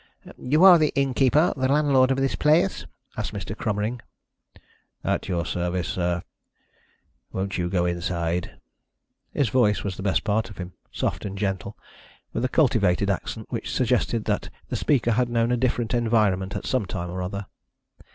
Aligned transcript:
"You 0.39 0.63
are 0.63 0.79
the 0.79 0.91
innkeeper 0.95 1.53
the 1.55 1.67
landlord 1.67 2.09
of 2.09 2.17
this 2.17 2.33
place?" 2.33 2.87
asked 3.15 3.35
Mr. 3.35 3.55
Cromering. 3.55 4.01
"At 5.03 5.27
your 5.29 5.45
service, 5.45 5.89
sir. 5.89 6.23
Won't 7.31 7.59
you 7.59 7.69
go 7.69 7.85
inside?" 7.85 8.57
His 9.31 9.49
voice 9.49 9.83
was 9.83 9.97
the 9.97 10.01
best 10.01 10.23
part 10.23 10.49
of 10.49 10.57
him; 10.57 10.73
soft 10.91 11.23
and 11.23 11.37
gentle, 11.37 11.77
with 12.33 12.43
a 12.43 12.49
cultivated 12.49 13.11
accent 13.11 13.51
which 13.51 13.71
suggested 13.71 14.25
that 14.25 14.49
the 14.69 14.75
speaker 14.75 15.11
had 15.11 15.29
known 15.29 15.51
a 15.51 15.55
different 15.55 15.93
environment 15.93 16.55
at 16.55 16.65
some 16.65 16.87
time 16.87 17.11
or 17.11 17.21
other. 17.21 17.45